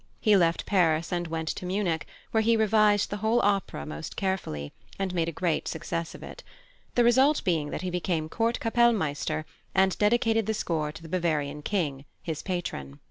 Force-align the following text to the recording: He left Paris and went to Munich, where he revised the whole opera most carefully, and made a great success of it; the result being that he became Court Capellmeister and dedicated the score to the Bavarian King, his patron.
He 0.19 0.35
left 0.35 0.65
Paris 0.65 1.11
and 1.11 1.27
went 1.27 1.47
to 1.49 1.63
Munich, 1.67 2.07
where 2.31 2.41
he 2.41 2.57
revised 2.57 3.11
the 3.11 3.17
whole 3.17 3.39
opera 3.43 3.85
most 3.85 4.15
carefully, 4.17 4.73
and 4.97 5.13
made 5.13 5.29
a 5.29 5.31
great 5.31 5.67
success 5.67 6.15
of 6.15 6.23
it; 6.23 6.41
the 6.95 7.03
result 7.03 7.43
being 7.43 7.69
that 7.69 7.83
he 7.83 7.91
became 7.91 8.27
Court 8.27 8.59
Capellmeister 8.59 9.45
and 9.75 9.95
dedicated 9.99 10.47
the 10.47 10.55
score 10.55 10.91
to 10.91 11.03
the 11.03 11.07
Bavarian 11.09 11.61
King, 11.61 12.05
his 12.23 12.41
patron. 12.41 12.99